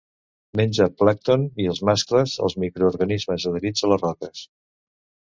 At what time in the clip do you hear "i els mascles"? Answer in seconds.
1.65-2.33